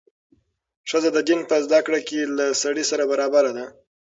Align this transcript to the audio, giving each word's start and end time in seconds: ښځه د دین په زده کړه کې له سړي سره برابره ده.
ښځه 0.89 1.09
د 1.13 1.17
دین 1.27 1.39
په 1.49 1.55
زده 1.65 1.79
کړه 1.85 1.99
کې 2.07 2.19
له 2.37 2.45
سړي 2.61 2.83
سره 2.91 3.03
برابره 3.11 3.51
ده. 3.57 3.65